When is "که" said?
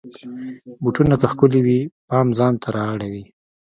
1.21-1.27